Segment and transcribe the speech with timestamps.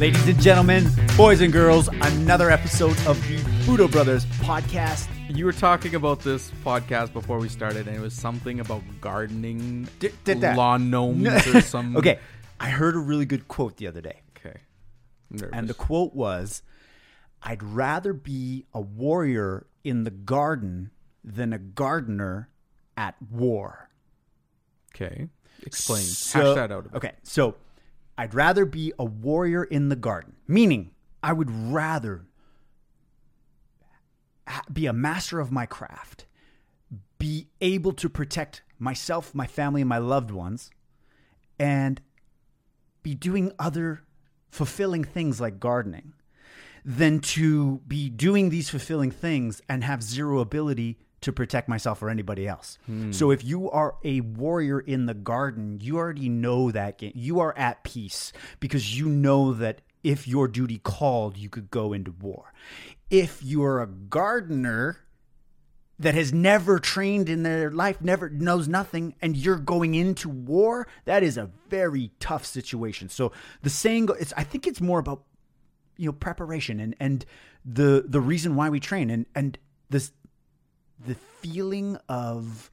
[0.00, 3.36] Ladies and gentlemen, boys and girls, another episode of the
[3.66, 5.08] Budo Brothers podcast.
[5.28, 9.86] You were talking about this podcast before we started, and it was something about gardening,
[9.98, 10.56] Did- did that.
[10.56, 11.98] lawn gnomes, or some.
[11.98, 12.18] Okay,
[12.58, 14.58] I heard a really good quote the other day, Okay.
[15.52, 16.62] And the quote was
[17.42, 20.90] I'd rather be a warrior in the garden
[21.22, 22.48] than a gardener
[22.96, 23.90] at war.
[24.94, 25.28] okay.
[25.62, 26.02] Explain.
[26.02, 26.86] So- Hash that out.
[26.94, 27.54] Okay, so
[28.20, 30.90] I'd rather be a warrior in the garden, meaning
[31.22, 32.26] I would rather
[34.70, 36.26] be a master of my craft,
[37.18, 40.70] be able to protect myself, my family, and my loved ones,
[41.58, 42.02] and
[43.02, 44.02] be doing other
[44.50, 46.12] fulfilling things like gardening
[46.84, 52.10] than to be doing these fulfilling things and have zero ability to protect myself or
[52.10, 52.78] anybody else.
[52.86, 53.12] Hmm.
[53.12, 57.12] So if you are a warrior in the garden, you already know that game.
[57.14, 61.92] You are at peace because you know that if your duty called, you could go
[61.92, 62.52] into war.
[63.10, 64.98] If you're a gardener,
[66.00, 70.88] that has never trained in their life, never knows nothing, and you're going into war,
[71.04, 73.10] that is a very tough situation.
[73.10, 75.24] So the saying, it's I think it's more about
[75.98, 77.26] you know preparation and and
[77.66, 79.58] the the reason why we train and and
[79.90, 80.12] this
[81.06, 82.70] the feeling of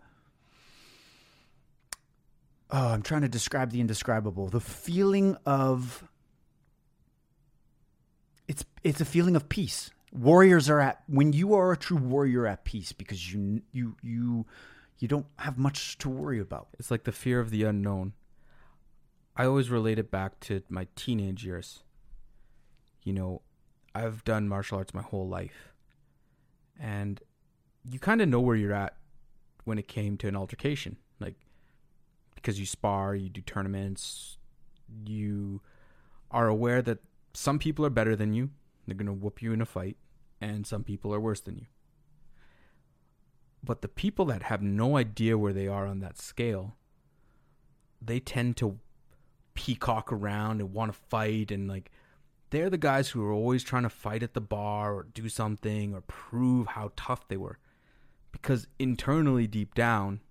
[2.72, 6.08] oh i'm trying to describe the indescribable the feeling of
[8.48, 12.45] it's it's a feeling of peace warriors are at when you are a true warrior
[12.45, 14.45] at peace because you you you
[15.00, 18.14] you don't have much to worry about It's like the fear of the unknown.
[19.36, 21.83] I always relate it back to my teenage years.
[23.03, 23.42] You know,
[23.94, 25.73] I've done martial arts my whole life.
[26.80, 27.22] And
[27.89, 28.95] you kind of know where you're at
[29.63, 30.97] when it came to an altercation.
[31.19, 31.35] Like,
[32.35, 34.38] because you spar, you do tournaments,
[35.05, 35.61] you
[36.31, 36.99] are aware that
[37.33, 38.49] some people are better than you.
[38.86, 39.98] They're going to whoop you in a fight.
[40.39, 41.65] And some people are worse than you.
[43.64, 46.75] But the people that have no idea where they are on that scale,
[48.02, 48.80] they tend to
[49.55, 51.92] peacock around and want to fight and like
[52.52, 55.95] they're the guys who are always trying to fight at the bar or do something
[55.95, 57.58] or prove how tough they were
[58.42, 60.21] because internally deep down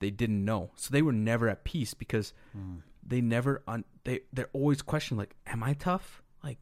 [0.00, 0.70] they didn't know.
[0.74, 2.76] So they were never at peace because hmm.
[3.06, 6.22] they never un- they they're always questioning like am i tough?
[6.42, 6.58] Like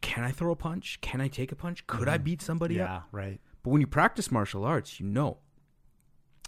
[0.00, 1.00] can i throw a punch?
[1.00, 1.86] Can i take a punch?
[1.86, 2.24] Could i hmm.
[2.24, 3.08] beat somebody up?
[3.12, 3.40] Right.
[3.62, 5.38] But when you practice martial arts, you know.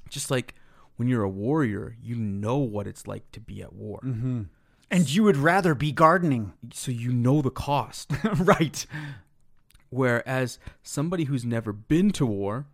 [0.09, 0.55] Just like
[0.97, 4.01] when you're a warrior, you know what it's like to be at war.
[4.05, 4.43] Mm-hmm.
[4.91, 6.53] and you would rather be gardening.
[6.73, 8.13] So you know the cost.
[8.37, 8.87] right.
[9.91, 12.67] Whereas somebody who's never been to war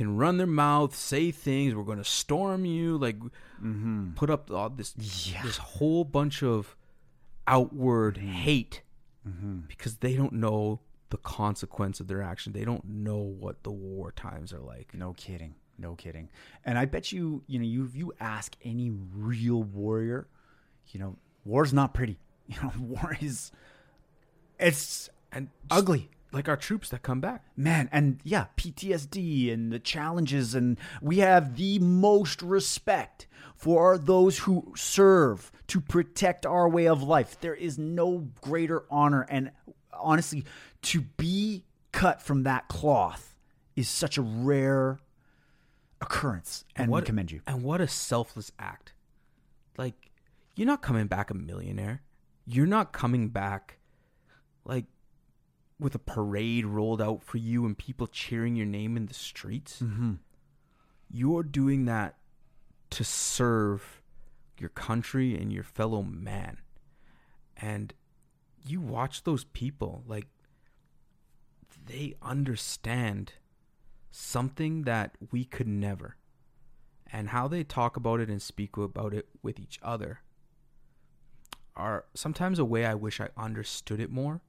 [0.00, 4.12] can run their mouth, say things, we're going to storm you, like mm-hmm.
[4.14, 5.42] put up all this Yeah.
[5.42, 6.74] this whole bunch of
[7.46, 8.80] outward hate
[9.28, 9.58] mm-hmm.
[9.68, 10.80] because they don't know
[11.10, 12.54] the consequence of their action.
[12.54, 14.94] They don't know what the war times are like.
[14.94, 15.54] No kidding.
[15.76, 16.30] No kidding.
[16.64, 20.28] And I bet you, you know, you if you ask any real warrior,
[20.92, 22.18] you know, war's not pretty.
[22.50, 23.52] You know, war is
[24.58, 26.08] it's And ugly.
[26.32, 27.44] Like our troops that come back.
[27.56, 34.38] Man, and yeah, PTSD and the challenges and we have the most respect for those
[34.38, 37.38] who serve to protect our way of life.
[37.40, 39.50] There is no greater honor and
[39.92, 40.44] honestly
[40.82, 43.34] to be cut from that cloth
[43.76, 44.98] is such a rare
[46.00, 47.40] occurrence and, we what commend you.
[47.46, 48.92] And what a selfless act.
[49.76, 50.10] Like
[50.56, 52.02] you're not coming back a millionaire.
[52.46, 53.78] You're not coming back
[54.64, 54.86] like
[55.80, 59.80] with a parade rolled out for you and people cheering your name in the streets.
[59.80, 60.14] Mm-hmm.
[61.10, 62.16] You're doing that
[62.90, 64.02] to serve
[64.58, 66.58] your country and your fellow man.
[67.56, 67.94] And
[68.64, 70.26] you watch those people like
[71.86, 73.32] they understand
[74.10, 76.16] something that we could never.
[77.12, 80.20] And how they talk about it and speak about it with each other
[81.74, 84.42] are sometimes a way I wish I understood it more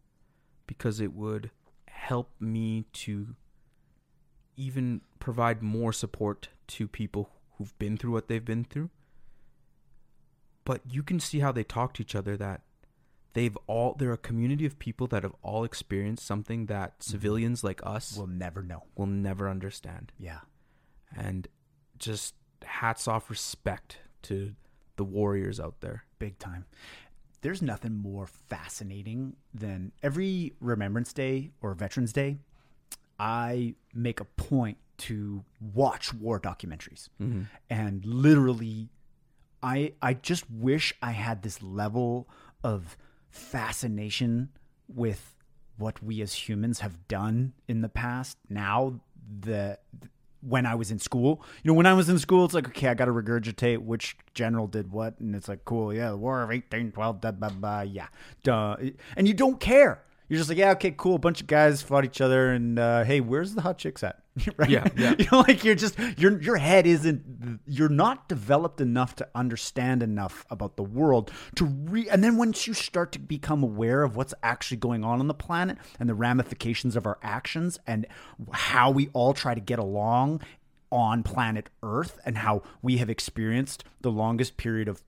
[0.71, 1.51] because it would
[1.85, 3.35] help me to
[4.55, 8.89] even provide more support to people who've been through what they've been through.
[10.63, 12.61] But you can see how they talk to each other that
[13.33, 17.11] they've all they're a community of people that have all experienced something that mm-hmm.
[17.11, 18.83] civilians like us We'll never know.
[18.95, 20.13] will never understand.
[20.17, 20.39] Yeah.
[21.13, 21.49] And
[21.97, 24.53] just hats off respect to
[24.95, 26.05] the warriors out there.
[26.17, 26.63] big time.
[27.41, 32.37] There's nothing more fascinating than every Remembrance Day or Veterans Day,
[33.19, 35.43] I make a point to
[35.73, 37.09] watch war documentaries.
[37.19, 37.43] Mm-hmm.
[37.69, 38.89] And literally
[39.63, 42.27] I I just wish I had this level
[42.63, 42.97] of
[43.29, 44.49] fascination
[44.87, 45.35] with
[45.77, 48.37] what we as humans have done in the past.
[48.49, 48.99] Now,
[49.39, 49.79] the
[50.41, 52.87] when I was in school, you know, when I was in school, it's like, okay,
[52.87, 56.41] I got to regurgitate which general did what, and it's like, cool, yeah, the War
[56.41, 58.07] of eighteen twelve, blah blah blah, yeah,
[58.43, 58.75] duh,
[59.15, 60.03] and you don't care.
[60.29, 61.15] You're just like, yeah, okay, cool.
[61.15, 64.20] A bunch of guys fought each other, and uh, hey, where's the hot chicks at?
[64.57, 64.69] right?
[64.69, 65.15] Yeah, yeah.
[65.17, 70.01] you know, like you're just your your head isn't you're not developed enough to understand
[70.01, 72.07] enough about the world to re.
[72.09, 75.33] And then once you start to become aware of what's actually going on on the
[75.33, 78.07] planet and the ramifications of our actions and
[78.53, 80.41] how we all try to get along
[80.91, 85.03] on planet Earth and how we have experienced the longest period of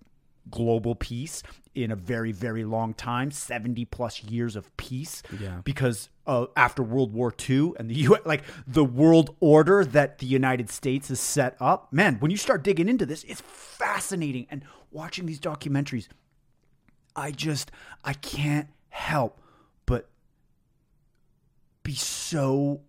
[0.52, 1.42] global peace
[1.74, 5.62] in a very very long time 70 plus years of peace Yeah.
[5.64, 10.26] because uh, after world war ii and the U- like the world order that the
[10.26, 14.64] united states has set up man when you start digging into this it's fascinating and
[14.92, 16.08] watching these documentaries
[17.16, 17.72] i just
[18.04, 19.40] i can't help
[19.86, 20.10] but
[21.84, 22.82] be so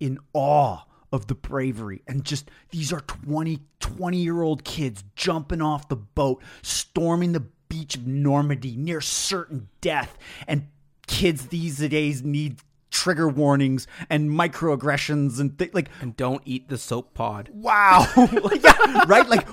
[0.00, 0.80] in awe
[1.12, 5.96] of the bravery and just these are 20 20 year old kids jumping off the
[5.96, 10.16] boat storming the beach of normandy near certain death
[10.48, 10.66] and
[11.06, 12.56] kids these days need
[12.90, 17.48] trigger warnings and microaggressions and th- like And don't eat the soap pod.
[17.52, 18.06] wow.
[18.62, 19.26] Yeah, right?
[19.26, 19.48] Like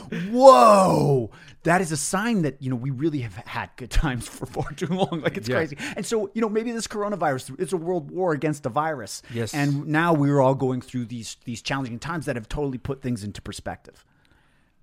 [0.50, 1.32] whoa.
[1.64, 4.72] That is a sign that you know we really have had good times for far
[4.74, 5.22] too long.
[5.22, 5.56] Like it's Yeah.
[5.56, 5.78] crazy.
[5.96, 9.22] And so you know maybe this coronavirus is a world war against a virus.
[9.34, 9.54] Yes.
[9.54, 13.24] and now we're all going through these these challenging times that have totally put things
[13.24, 14.06] into perspective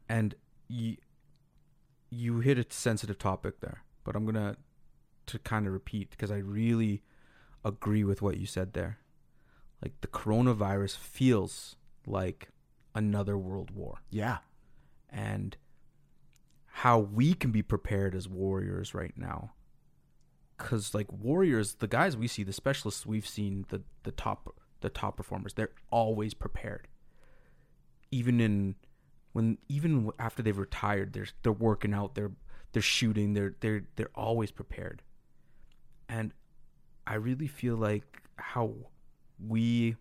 [0.09, 0.35] and
[0.69, 0.97] you
[2.11, 4.57] you hit a sensitive topic there but i'm gonna
[5.27, 7.03] to kind of repeat because i really
[7.67, 8.99] agree with what you said there.
[9.83, 11.77] Like the coronavirus feels
[12.07, 12.49] like
[12.95, 13.99] another world war.
[14.09, 14.39] Yeah.
[15.11, 15.57] And
[16.67, 19.53] how we can be prepared as warriors right now
[20.57, 24.91] because like warriors the guys we see the specialists we've seen the the top the
[24.91, 26.89] top performers they're always prepared.
[28.11, 28.77] Even in
[29.37, 32.33] when even after they've retired they're they're working out they're
[32.73, 35.03] they're shooting they're they're they're always prepared.
[36.09, 36.33] And
[37.07, 38.73] i really feel like how
[39.39, 39.95] we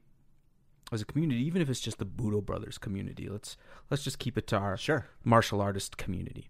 [0.93, 3.57] as a community even if it's just the budo brothers community let's
[3.91, 5.07] let's just keep it to our Sure.
[5.25, 6.47] martial artist community.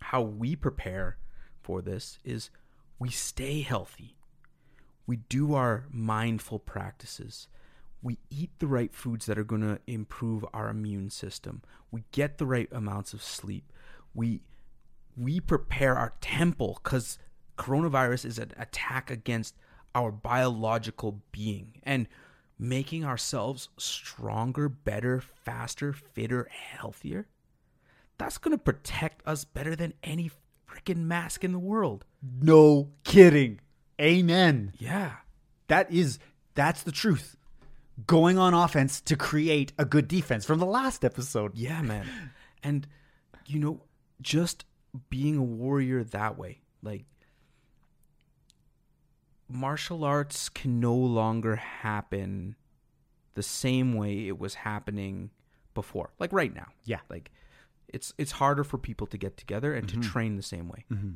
[0.00, 1.16] How we prepare
[1.60, 2.50] for this is
[3.00, 4.16] we stay healthy.
[5.04, 7.48] We do our mindful practices
[8.02, 11.62] we eat the right foods that are going to improve our immune system.
[11.90, 13.72] We get the right amounts of sleep.
[14.14, 14.42] We
[15.16, 17.18] we prepare our temple cuz
[17.56, 19.56] coronavirus is an attack against
[19.94, 22.06] our biological being and
[22.58, 27.26] making ourselves stronger better faster fitter healthier.
[28.16, 30.30] That's going to protect us better than any
[30.68, 32.04] freaking mask in the world.
[32.40, 33.60] No kidding.
[34.00, 34.72] Amen.
[34.78, 35.16] Yeah.
[35.68, 36.18] That is
[36.54, 37.36] that's the truth
[38.06, 42.06] going on offense to create a good defense from the last episode Yeah, man.
[42.60, 42.88] And
[43.46, 43.82] you know,
[44.20, 44.64] just
[45.10, 47.04] being a warrior that way, like
[49.48, 52.56] martial arts can no longer happen
[53.34, 55.30] the same way it was happening
[55.74, 56.10] before.
[56.18, 56.66] Like right now.
[56.84, 57.00] Yeah.
[57.08, 57.30] Like
[57.88, 60.10] it's it's harder for people to get together and to mm-hmm.
[60.10, 60.84] train the same way.
[60.92, 61.12] Mm-hmm.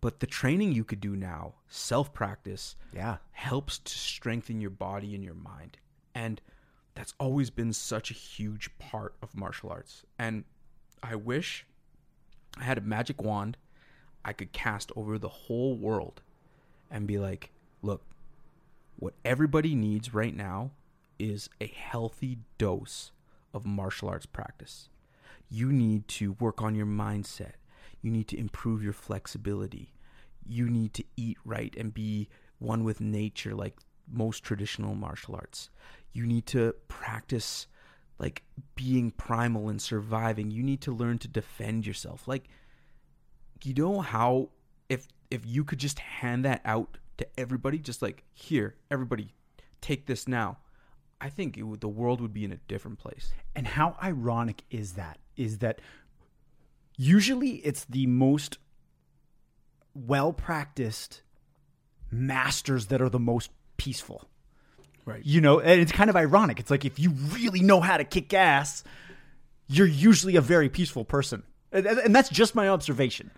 [0.00, 5.22] But the training you could do now, self-practice, yeah helps to strengthen your body and
[5.22, 5.76] your mind.
[6.14, 6.40] And
[6.94, 10.04] that's always been such a huge part of martial arts.
[10.18, 10.44] And
[11.02, 11.66] I wish
[12.58, 13.56] I had a magic wand
[14.24, 16.20] I could cast over the whole world
[16.90, 17.50] and be like,
[17.82, 18.02] look,
[18.98, 20.72] what everybody needs right now
[21.18, 23.12] is a healthy dose
[23.54, 24.88] of martial arts practice.
[25.48, 27.52] You need to work on your mindset.
[28.02, 29.92] You need to improve your flexibility.
[30.46, 33.78] You need to eat right and be one with nature like
[34.10, 35.70] most traditional martial arts.
[36.12, 37.66] You need to practice
[38.18, 38.42] like
[38.74, 40.50] being primal and surviving.
[40.50, 42.28] You need to learn to defend yourself.
[42.28, 42.48] Like
[43.64, 44.50] you know how
[44.88, 49.34] if if you could just hand that out to everybody just like here everybody
[49.82, 50.56] take this now
[51.20, 54.94] i think would, the world would be in a different place And how ironic is
[54.94, 55.18] that?
[55.36, 55.80] Is that
[56.96, 58.56] usually it's the most
[59.94, 61.22] well practiced
[62.10, 64.29] masters that are the most peaceful.
[65.04, 66.60] Right You know, and it's kind of ironic.
[66.60, 68.84] It's like if you really know how to kick ass,
[69.68, 71.42] you're usually a very peaceful person.
[71.72, 73.30] And, and that's just my observation.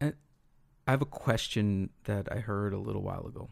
[0.00, 0.14] and
[0.86, 3.50] i have a question that i heard a little while ago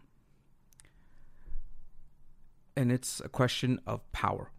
[2.76, 4.50] and it's a question of power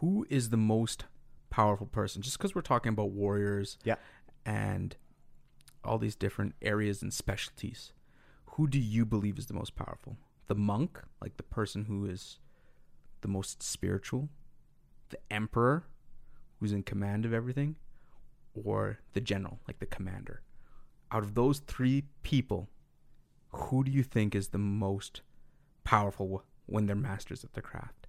[0.00, 1.04] who is the most
[1.50, 3.96] powerful person just because we're talking about warriors Yeah.
[4.44, 4.96] and
[5.84, 7.92] all these different areas and specialties,
[8.52, 10.16] who do you believe is the most powerful?
[10.48, 12.38] The monk, like the person who is
[13.20, 14.28] the most spiritual,
[15.10, 15.84] the emperor,
[16.58, 17.76] who's in command of everything,
[18.54, 20.42] or the general, like the commander?
[21.10, 22.68] Out of those three people,
[23.50, 25.22] who do you think is the most
[25.84, 28.06] powerful when they're masters of their craft?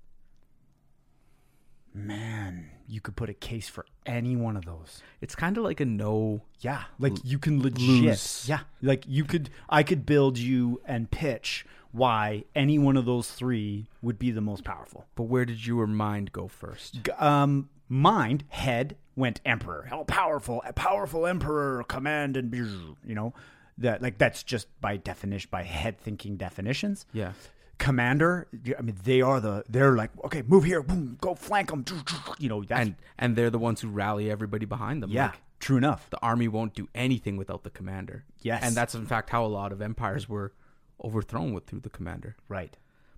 [1.93, 5.01] Man, you could put a case for any one of those.
[5.21, 6.43] It's kind of like a no.
[6.59, 7.79] Yeah, like you can legit.
[7.79, 8.45] lose.
[8.47, 9.49] Yeah, like you could.
[9.69, 14.41] I could build you and pitch why any one of those three would be the
[14.41, 15.05] most powerful.
[15.15, 17.03] But where did your mind go first?
[17.03, 19.87] G- Um, mind head went emperor.
[19.89, 23.33] How powerful, a powerful emperor command and you know
[23.77, 27.05] that like that's just by definition by head thinking definitions.
[27.13, 27.31] Yeah.
[27.77, 31.85] Commander, I mean, they are the they're like okay, move here, boom, go flank them.
[32.37, 35.09] You know, that's And and they're the ones who rally everybody behind them.
[35.11, 36.09] yeah, Like, true enough.
[36.09, 38.25] the army won't do anything without the commander.
[38.41, 38.63] Yes.
[38.63, 40.51] And that's in fact how a lot of empires were
[41.03, 42.35] overthrown with through the commander.
[42.47, 42.77] Right.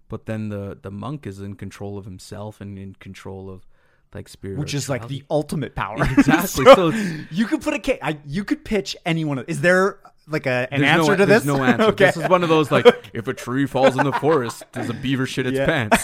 [0.09, 3.65] But then the the monk is in control of himself and in control of
[4.13, 5.97] like spirit, which is like the ultimate power.
[6.17, 6.65] Exactly.
[6.75, 6.97] So, So
[7.31, 7.99] you could put a case.
[8.01, 9.47] I, you could pitch any one of.
[9.47, 11.43] Is there like a an There's answer no, to this?
[11.43, 11.83] There's no answer.
[11.91, 12.05] okay.
[12.07, 14.93] This is one of those like if a tree falls in the forest, does a
[14.93, 15.65] beaver shit its Yeah.
[15.65, 16.03] pants?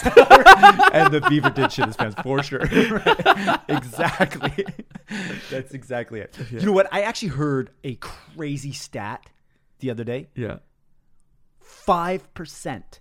[0.94, 2.62] and the beaver did shit his pants for sure.
[3.68, 4.64] exactly.
[5.50, 6.36] That's exactly it.
[6.50, 6.88] You know what?
[6.92, 9.26] I actually heard a crazy stat
[9.80, 10.28] the other day.
[10.34, 10.58] yeah.
[11.68, 13.00] Five percent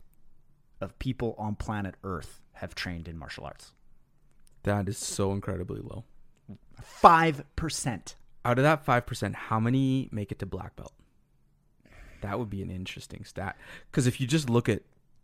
[0.82, 3.72] of people on planet Earth have trained in martial arts.
[4.64, 6.04] That is so incredibly low.
[6.82, 8.16] Five percent.
[8.44, 10.94] Out of that five percent, how many make it to black belt?
[12.20, 13.56] That would be an interesting stat.
[13.90, 14.82] Because if you just look at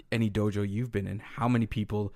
[0.10, 2.14] any dojo you've been in, how many people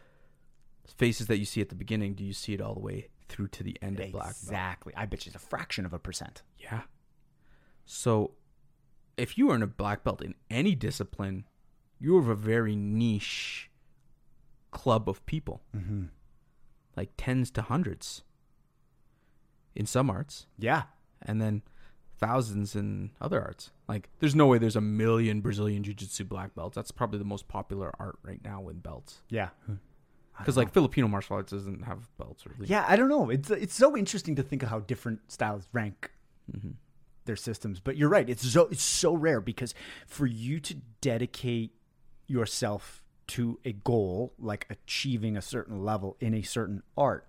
[0.95, 3.49] faces that you see at the beginning do you see it all the way through
[3.49, 4.37] to the end of black belt?
[4.43, 4.93] Exactly.
[4.95, 6.43] I bet you it's a fraction of a percent.
[6.57, 6.83] Yeah.
[7.85, 8.31] So
[9.17, 11.45] if you are in a black belt in any discipline,
[11.99, 13.69] you have a very niche
[14.71, 15.61] club of people.
[15.75, 16.05] Mm-hmm.
[16.95, 18.23] Like tens to hundreds
[19.75, 20.47] in some arts.
[20.57, 20.83] Yeah.
[21.21, 21.61] and then
[22.19, 23.71] thousands in other arts.
[23.87, 26.75] Like, there's no way there's a million Brazilian Jiu Jitsu black belts.
[26.75, 29.21] That's probably the most popular art right now with belts.
[29.29, 29.49] Yeah.
[30.37, 32.67] Because like Filipino martial arts doesn't have belts really.
[32.67, 33.29] Yeah, I don't know.
[33.29, 36.11] It's it's so interesting to think of how different styles rank
[36.51, 36.69] Mm-hmm.
[37.27, 37.79] Their systems.
[37.79, 38.29] But you're right.
[38.29, 39.75] It's so it's so rare because
[40.07, 41.71] for you to dedicate
[42.25, 47.27] yourself to a goal like achieving a certain level in a certain art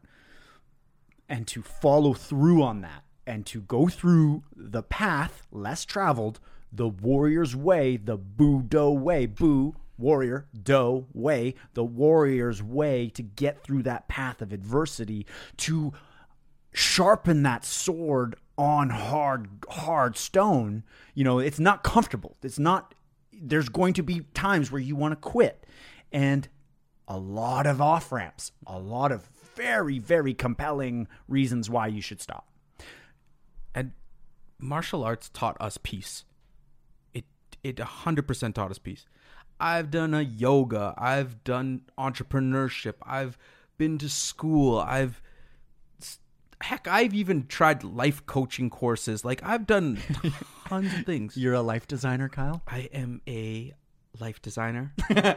[1.28, 6.40] and to follow through on that and to go through the path less traveled,
[6.72, 13.22] the warrior's way, the boo Budo way, Boo warrior, do way, the warrior's way to
[13.22, 15.26] get through that path of adversity
[15.56, 15.92] to
[16.72, 20.82] sharpen that sword on hard hard stone
[21.14, 22.92] you know it's not comfortable it's not
[23.32, 25.64] there's going to be times where you want to quit
[26.12, 26.48] and
[27.06, 32.20] a lot of off ramps a lot of very very compelling reasons why you should
[32.20, 32.48] stop
[33.74, 33.92] And
[34.58, 36.24] martial arts taught us peace.
[37.14, 37.24] It
[37.62, 39.06] it 100% taught us peace.
[39.60, 43.36] I've done a yoga, I've done entrepreneurship, I've
[43.76, 45.20] been to school, I've
[46.60, 49.24] heck, I've even tried life coaching courses.
[49.24, 49.98] Like I've done
[50.68, 51.36] tons of things.
[51.36, 53.74] you're a life designer kyle I am a
[54.20, 54.92] life designer.
[55.10, 55.36] I,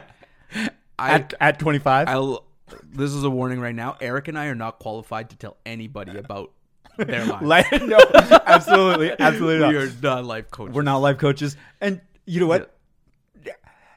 [0.98, 2.44] at, at 25 I'll.
[2.84, 3.96] This is a warning right now.
[4.00, 6.52] Eric and I are not qualified to tell anybody about
[6.96, 7.44] their lives.
[7.46, 7.98] Like- no
[8.46, 9.74] absolutely absolutely we not.
[9.74, 10.74] are not life coaches.
[10.74, 11.56] We're not life coaches.
[11.80, 12.74] And you know what?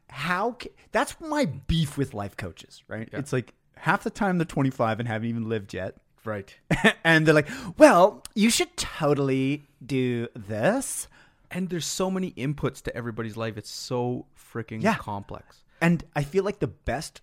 [0.09, 3.09] How ca- that's my beef with life coaches, right?
[3.11, 5.97] It's like half the time they're 25 and haven't even lived yet.
[6.25, 6.55] Right.
[7.03, 11.07] and they're like, "Well, you should totally do this."
[11.51, 13.57] And there's so many inputs to everybody's life.
[13.57, 14.95] It's so freaking Yeah.
[14.95, 15.63] complex.
[15.81, 17.21] And I feel like the best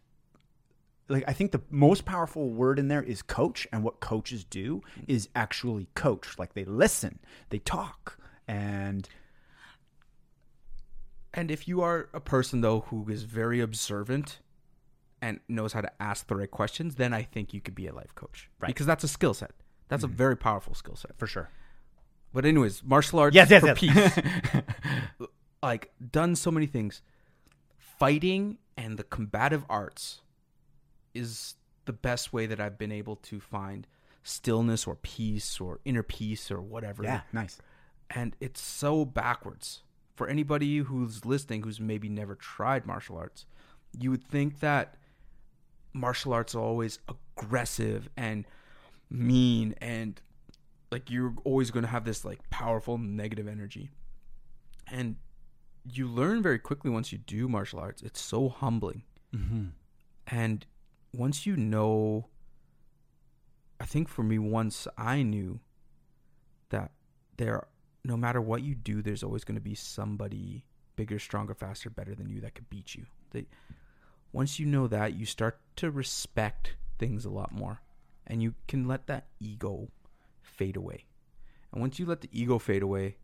[1.09, 4.81] like I think the most powerful word in there is coach and what coaches do
[5.07, 6.39] is actually coach.
[6.39, 7.19] Like they listen,
[7.51, 8.19] they talk,
[8.49, 9.09] and
[11.35, 14.39] And if you are a person though who is very observant
[15.23, 17.95] and knows how to ask the right questions, then I think you could be a
[17.95, 18.51] life coach.
[18.61, 18.67] Right.
[18.67, 19.53] Because that's a skill set.
[19.89, 20.17] That's a mm-hmm.
[20.17, 21.17] very powerful skill set.
[21.17, 21.49] for sure.
[22.35, 23.79] But anyways, martial arts Yes, yes, for yes.
[23.79, 24.25] peace.
[25.63, 27.03] like done so many things.
[27.79, 30.23] Fighting and the combative arts
[31.15, 33.87] is the best way that I've been able to find
[34.25, 37.05] stillness or peace or inner peace or whatever.
[37.05, 37.59] Yeah, nice.
[38.11, 39.83] And it's so backwards.
[40.17, 43.47] For anybody who's listening who's maybe never tried martial arts,
[43.99, 44.97] you would think that
[45.93, 48.45] martial arts are always aggressive and
[49.11, 50.21] mean and
[50.91, 53.91] like you're always going to have this like powerful negative energy.
[54.91, 55.17] and
[55.91, 58.03] you learn very quickly once you do martial arts.
[58.03, 59.03] It's so humbling.
[59.35, 59.65] Mm-hmm.
[60.29, 60.67] And
[61.13, 62.29] once you know,
[63.81, 65.61] I think for me, once I knew
[66.71, 66.93] that
[67.37, 67.67] there,
[68.05, 72.15] no matter what you do, there's always going to be somebody bigger, stronger, faster, better
[72.15, 73.07] than you that could beat you.
[73.31, 73.47] They,
[74.33, 77.81] once you know that, you start to respect things a lot more,
[78.27, 79.89] and you can let that ego
[80.43, 81.05] fade away.
[81.73, 83.17] And once you let the ego fade away,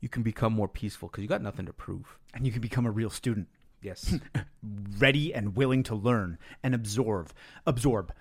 [0.00, 2.18] you can become more peaceful because you got nothing to prove.
[2.34, 3.48] And you can become a real student.
[3.82, 4.14] Yes.
[4.98, 7.32] ready and willing to learn and absorb.
[7.66, 8.12] Absorb.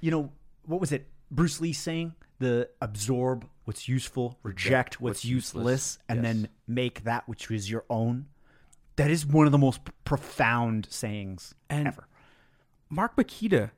[0.00, 0.32] You know,
[0.64, 1.06] what was it?
[1.30, 5.98] Bruce Lee saying the absorb what's useful, reject what's, what's useless, useless.
[6.08, 6.24] and Yes.
[6.24, 8.26] then make that which is your own.
[8.96, 12.08] That is one of the most profound sayings And- ever.
[12.88, 13.72] Mark Makita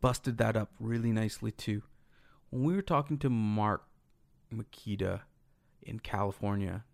[0.00, 1.82] busted that up really nicely too.
[2.50, 3.84] When we were talking to Mark
[4.52, 5.22] Makita
[5.82, 6.84] in California,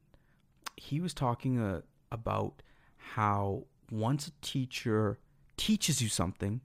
[0.77, 2.63] he was talking uh, about
[2.97, 5.19] how once a teacher
[5.57, 6.61] teaches you something,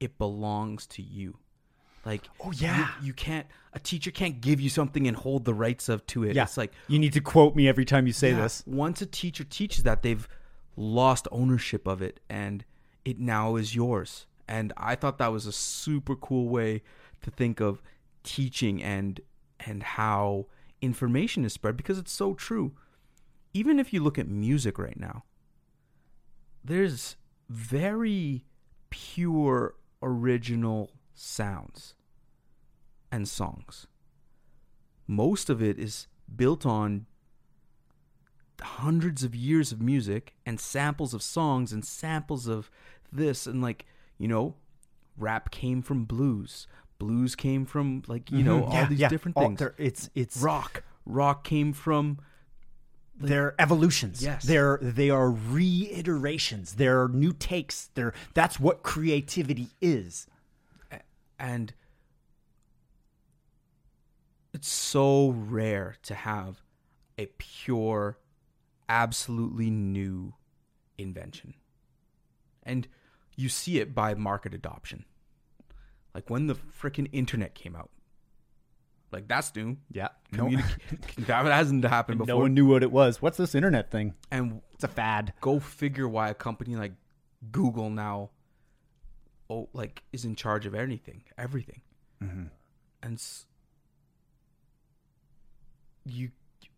[0.00, 1.38] it belongs to you.
[2.06, 2.90] Like, Oh, you- yeah.
[3.02, 3.46] you, can't.
[3.72, 6.36] A teacher can't give you something and hold the rights of to it.
[6.36, 6.44] Yeah.
[6.44, 8.62] It's like You need to quote me every time you say yeah, this.
[8.64, 10.26] Once a teacher teaches that, they've
[10.76, 12.64] lost ownership of it and
[13.04, 14.26] it now is yours.
[14.46, 16.82] And I thought that was a super cool way
[17.22, 17.82] to think of
[18.22, 19.20] teaching and
[19.60, 20.46] and how
[20.80, 22.72] information is spread because it's so true.
[23.52, 25.24] Even if you look at music right now,
[26.64, 27.16] there's
[27.48, 28.44] very
[28.90, 31.94] pure original sounds
[33.16, 33.86] and songs.
[35.06, 37.06] Most of it is built on
[38.60, 42.70] hundreds of years of music and samples of songs and samples of
[43.12, 43.84] this and like
[44.18, 44.54] you know
[45.18, 46.66] rap came from blues
[46.98, 48.66] blues came from like you know Mhm.
[48.68, 49.08] all Yeah, these yeah.
[49.08, 52.18] different things they're- It's it's rock rock came from
[53.18, 54.22] they're evolutions.
[54.22, 54.42] Yes.
[54.44, 56.74] They're they are reiterations.
[56.74, 57.88] They're new takes.
[57.94, 60.26] They're that's what creativity is.
[61.38, 61.72] and
[64.56, 66.62] it's so rare to have
[67.18, 68.18] a pure
[68.88, 70.32] absolutely new
[70.98, 71.54] invention
[72.62, 72.88] and
[73.36, 75.04] you see it by market adoption
[76.14, 77.90] like when the freaking internet came out
[79.12, 80.08] like that's new Yeah.
[80.32, 82.34] Communic- that hasn't happened before.
[82.34, 83.22] no one knew what it was.
[83.22, 84.14] What's this internet thing?
[84.32, 85.32] and It's a fad.
[85.40, 86.92] go figure why a company like
[87.52, 88.30] Google now,
[89.48, 91.82] oh, like is in charge of anything, everything,
[92.22, 92.46] Mm-hmm.
[93.02, 93.46] and s-
[96.06, 96.30] you,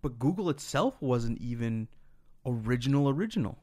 [0.02, 1.88] but Google itself wasn't even
[2.46, 3.08] original.
[3.08, 3.58] Original,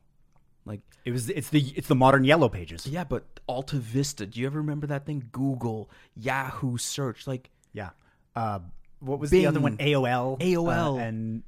[0.65, 2.85] like It was it's the it's the modern yellow pages.
[2.87, 4.25] yeah, but Alta Vista.
[4.25, 5.29] Do you ever remember that thing?
[5.31, 7.89] Google, Yahoo search, like Yeah.
[8.35, 8.59] Uh,
[8.99, 9.77] what was the other one?
[9.77, 10.39] AOL.
[10.39, 10.95] AOL.
[10.95, 11.43] uh, and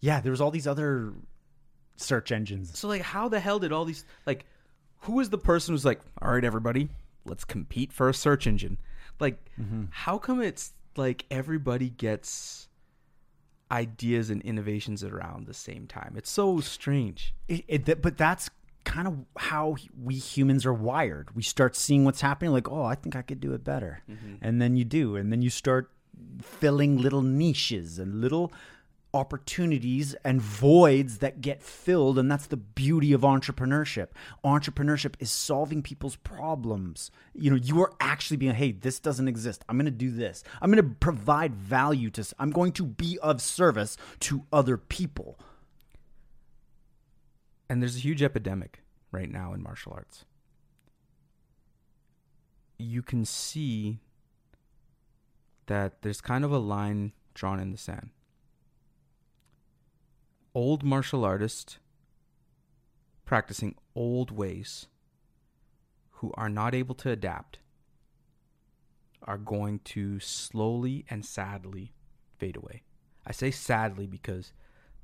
[0.00, 1.12] yeah, there was all these other
[1.96, 2.78] search engines.
[2.78, 4.46] So like, how the hell did all these like?
[5.02, 6.88] Who was the person who's like, all right, everybody,
[7.24, 8.78] let's compete for a search engine?
[9.20, 9.38] Like,
[9.90, 12.68] how come it's like everybody gets
[13.70, 16.14] ideas and innovations around the same time?
[16.16, 17.34] It's so strange.
[17.48, 18.50] It, it, but that's
[18.84, 21.34] kind of how we humans are wired.
[21.36, 24.36] We start seeing what's happening, like, oh, I think I could do it better, mm-hmm.
[24.40, 25.90] and then you do, and then you start
[26.42, 28.52] filling little niches and little
[29.14, 34.08] opportunities and voids that get filled and that's the beauty of entrepreneurship.
[34.44, 37.10] Entrepreneurship is solving people's problems.
[37.34, 39.64] You know you are actually being hey this doesn't exist.
[39.68, 40.44] I'm going to do this.
[40.60, 45.38] I'm going to provide value to I'm going to be of service to other people.
[47.68, 50.24] And there's a huge epidemic right now in martial arts.
[52.78, 53.98] You can see
[55.66, 58.10] that there's kind of a line drawn in the sand.
[60.58, 61.78] Old martial artists
[63.24, 64.88] practicing old ways
[66.18, 67.58] who are not able to adapt
[69.22, 71.92] are going to slowly and sadly
[72.38, 72.82] fade away.
[73.26, 74.52] I say sadly because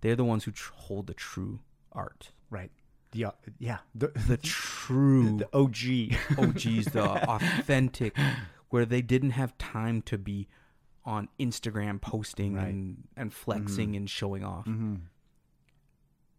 [0.01, 1.61] they're the ones who tr- hold the true
[1.93, 2.33] art.
[2.51, 2.73] right
[3.13, 5.77] the uh, yeah the, The true the og
[6.37, 8.17] OGs, the authentic,
[8.71, 10.49] where they didn't have time to be
[11.05, 12.69] on Instagram posting Right.
[12.69, 14.67] and, and flexing and showing off.
[14.67, 15.03] Mhm.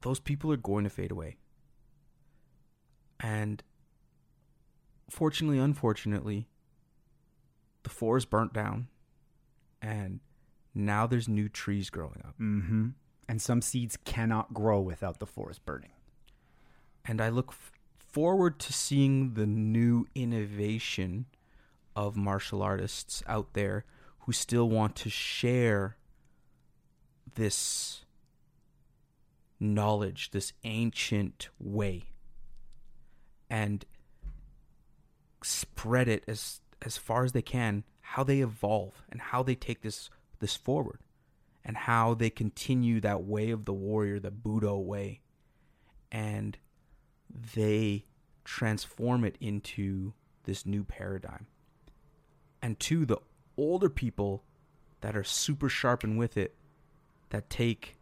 [0.06, 1.38] Those people are going to fade away.
[3.20, 3.63] And
[5.10, 6.48] fortunately, unfortunately,
[7.82, 8.88] the forest burnt down
[9.82, 10.20] and
[10.76, 12.36] now there's new trees growing up.
[12.39, 12.89] Mm-hmm.
[13.28, 15.89] And some seeds cannot grow without the forest burning.
[17.04, 21.26] and I look f- forward to seeing the new innovation
[21.96, 23.86] of martial artists out there
[24.20, 25.98] who still want to share
[27.36, 28.05] this
[29.60, 32.06] knowledge, this ancient way,
[33.50, 33.86] and
[35.44, 37.84] spread it as as far as they can.
[38.02, 41.00] How they evolve and how they take this this forward,
[41.63, 45.22] and how they continue that way of the warrior, the Budo way,
[46.12, 46.58] and
[47.56, 48.06] they
[48.44, 50.13] transform it into
[50.44, 51.48] this new paradigm.
[52.62, 53.18] And two, the
[53.58, 54.44] older people
[55.02, 56.56] that are super sharp and with it
[57.30, 57.98] that take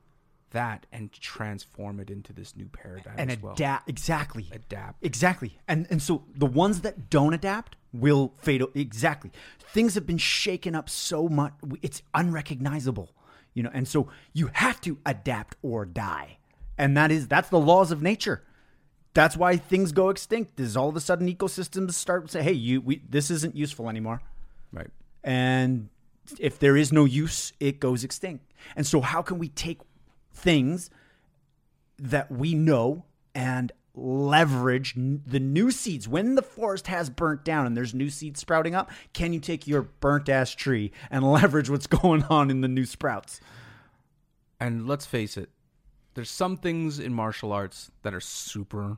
[0.54, 3.54] that and transform it into this new paradigm and as well.
[3.54, 5.04] adapt exactly Adapt.
[5.06, 10.18] exactly and and so the ones that don't adapt will fade exactly things have been
[10.18, 13.10] shaken up so much it's unrecognizable
[13.54, 16.38] you know and so you have to adapt or die
[16.78, 18.44] and that is that's the laws of nature
[19.14, 22.54] that's why things go extinct is all of a sudden ecosystems start to say hey
[22.54, 24.22] you we, this isn't useful anymore
[24.72, 24.90] Right.
[25.24, 25.90] and
[26.40, 28.46] if there is no use, it goes extinct.
[28.78, 29.80] And so, how can we take
[30.34, 30.90] things
[31.98, 37.78] that we know and leverage the new seeds when the forest has burnt down and
[37.78, 38.92] there's new seeds sprouting up?
[39.14, 42.86] Can you take your burnt ass tree and leverage what's going on in the new
[42.86, 43.40] sprouts?
[44.60, 45.50] And let's face it,
[46.14, 48.98] there's some things in martial arts that are super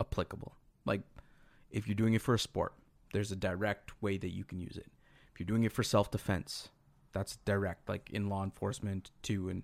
[0.00, 0.52] applicable.
[0.84, 1.02] Like
[1.70, 2.72] if you're doing it for a sport,
[3.12, 4.86] there's a direct way that you can use it.
[5.32, 6.68] If you're doing it for self defense,
[7.12, 9.62] that's direct, like in law enforcement too, and,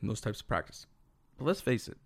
[0.00, 0.86] and those types of practice.
[1.38, 1.96] But let's face it,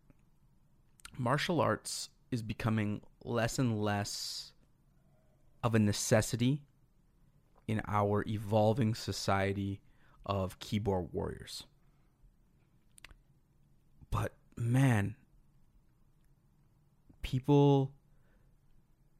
[1.18, 4.52] martial arts is becoming less and less
[5.62, 6.62] of a necessity
[7.66, 9.80] in our evolving society
[10.26, 11.64] of keyboard warriors.
[14.10, 15.16] But man,
[17.22, 17.92] people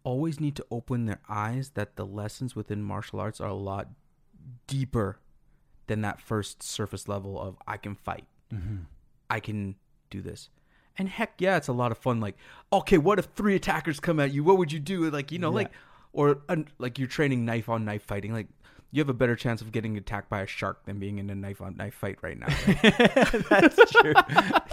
[0.04, 3.88] always need to open their eyes that the lessons within martial arts are a lot
[4.66, 5.18] deeper
[5.86, 8.26] than that first surface level of I can fight.
[8.54, 8.76] Mm-hmm.
[9.30, 9.74] I can
[10.10, 10.48] do this.
[10.96, 12.20] And heck yeah, it's a lot of fun.
[12.20, 12.36] Like,
[12.72, 14.44] okay, what if three attackers come at you?
[14.44, 15.10] What would you do?
[15.10, 15.70] Like, you know, like,
[16.12, 16.38] or
[16.78, 18.32] like you're training knife on knife fighting.
[18.32, 18.46] Like,
[18.92, 21.34] you have a better chance of getting attacked by a shark than being in a
[21.34, 22.46] knife on knife fight right now.
[22.46, 23.44] right?
[23.50, 24.12] That's true.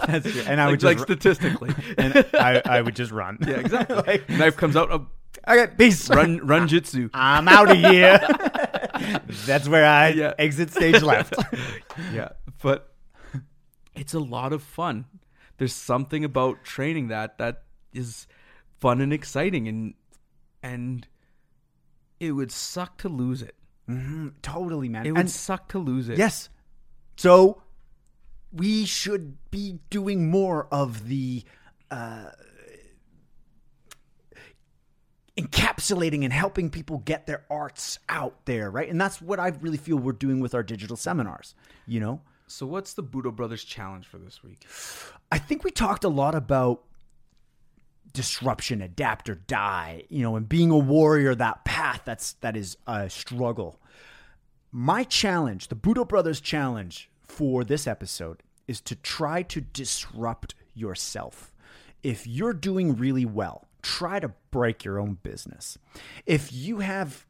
[0.06, 0.42] That's true.
[0.46, 1.74] And I would like, just like statistically.
[1.98, 3.38] and I, I would just run.
[3.40, 3.96] yeah, exactly.
[4.06, 4.92] Like, knife comes out.
[4.92, 5.08] Oh,
[5.48, 6.08] okay, peace.
[6.08, 7.10] run, run jitsu.
[7.12, 8.20] I'm out of here.
[9.44, 10.34] That's where I Yeah.
[10.38, 11.34] exit stage left.
[12.12, 12.28] yeah,
[12.62, 12.91] but
[13.94, 15.04] it's a lot of fun.
[15.58, 18.26] There's something about training that that is
[18.80, 19.94] fun and exciting, and
[20.62, 21.06] and
[22.20, 23.54] it would suck to lose it.
[24.42, 25.04] totally, man.
[25.06, 26.16] It would And- suck to lose it.
[26.18, 26.48] Yes.
[27.16, 27.62] So
[28.52, 31.42] we should be doing more of the
[31.90, 32.30] uh,
[35.36, 38.88] encapsulating and helping people get their arts out there, right?
[38.88, 41.54] And that's what I really feel we're doing with our digital seminars.
[41.86, 42.20] You know,
[42.52, 44.66] So what's the Budo Brothers challenge for this week?
[45.30, 46.82] I think we talked a lot about
[48.12, 52.76] disruption, adapt or die, you know, and being a warrior, that path that's that is
[52.86, 53.80] a struggle.
[54.70, 61.54] My challenge, the Budo Brothers challenge for this episode is to try to disrupt yourself.
[62.02, 65.78] If you're doing really well, try to break your own business.
[66.26, 67.26] If you have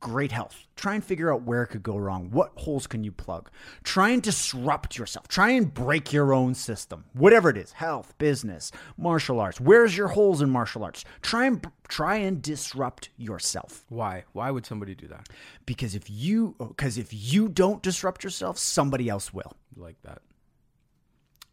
[0.00, 0.66] great health.
[0.76, 2.30] Try and figure out where it could go wrong.
[2.30, 3.50] What holes can you plug?
[3.82, 5.28] Try and disrupt yourself.
[5.28, 7.04] Try and break your own system.
[7.12, 9.60] Whatever it is, health, business, martial arts.
[9.60, 11.04] Where's your holes in martial arts?
[11.22, 13.84] Try and try and disrupt yourself.
[13.88, 14.24] Why?
[14.32, 15.28] Why would somebody do that?
[15.64, 19.52] Because if you oh, because if you don't disrupt yourself, somebody else will.
[19.76, 20.22] I like that.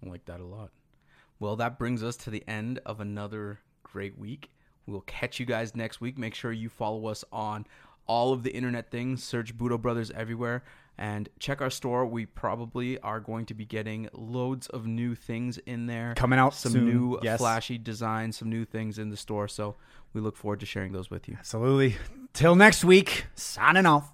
[0.06, 0.72] I like that a lot.
[1.40, 4.50] Well, that brings us to the end of another great week.
[4.86, 6.18] We'll catch you guys next week.
[6.18, 7.66] Make sure you follow us on
[8.08, 9.24] all of the internet things.
[9.24, 10.64] Search Budo Brothers everywhere
[10.98, 12.06] and check our store.
[12.06, 16.14] We probably are going to be getting loads of new things in there.
[16.16, 17.40] Coming out some soon, new yes.
[17.40, 19.48] flashy designs, some new things in the store.
[19.48, 19.76] So
[20.14, 21.36] we look forward to sharing those with you.
[21.40, 21.96] Absolutely.
[22.34, 24.12] Till next week, signing off.